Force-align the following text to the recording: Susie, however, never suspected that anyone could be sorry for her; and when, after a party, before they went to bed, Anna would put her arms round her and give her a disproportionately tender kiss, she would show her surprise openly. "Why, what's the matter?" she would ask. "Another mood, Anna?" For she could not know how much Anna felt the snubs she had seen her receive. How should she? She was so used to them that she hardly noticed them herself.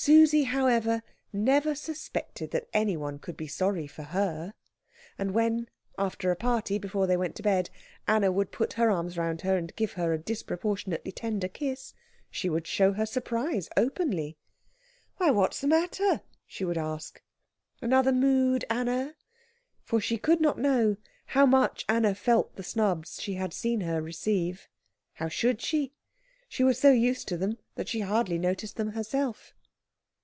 Susie, 0.00 0.44
however, 0.44 1.02
never 1.32 1.74
suspected 1.74 2.52
that 2.52 2.68
anyone 2.72 3.18
could 3.18 3.36
be 3.36 3.48
sorry 3.48 3.88
for 3.88 4.04
her; 4.04 4.54
and 5.18 5.32
when, 5.34 5.68
after 5.98 6.30
a 6.30 6.36
party, 6.36 6.78
before 6.78 7.08
they 7.08 7.16
went 7.16 7.34
to 7.34 7.42
bed, 7.42 7.68
Anna 8.06 8.30
would 8.30 8.52
put 8.52 8.74
her 8.74 8.92
arms 8.92 9.18
round 9.18 9.40
her 9.40 9.56
and 9.56 9.74
give 9.74 9.94
her 9.94 10.12
a 10.12 10.18
disproportionately 10.18 11.10
tender 11.10 11.48
kiss, 11.48 11.94
she 12.30 12.48
would 12.48 12.64
show 12.68 12.92
her 12.92 13.04
surprise 13.04 13.68
openly. 13.76 14.38
"Why, 15.16 15.32
what's 15.32 15.60
the 15.62 15.66
matter?" 15.66 16.20
she 16.46 16.64
would 16.64 16.78
ask. 16.78 17.20
"Another 17.82 18.12
mood, 18.12 18.64
Anna?" 18.70 19.16
For 19.82 20.00
she 20.00 20.16
could 20.16 20.40
not 20.40 20.60
know 20.60 20.96
how 21.26 21.44
much 21.44 21.84
Anna 21.88 22.14
felt 22.14 22.54
the 22.54 22.62
snubs 22.62 23.20
she 23.20 23.34
had 23.34 23.52
seen 23.52 23.80
her 23.80 24.00
receive. 24.00 24.68
How 25.14 25.26
should 25.28 25.60
she? 25.60 25.92
She 26.48 26.62
was 26.62 26.78
so 26.78 26.92
used 26.92 27.26
to 27.28 27.36
them 27.36 27.58
that 27.74 27.88
she 27.88 27.98
hardly 27.98 28.38
noticed 28.38 28.76
them 28.76 28.90
herself. 28.90 29.54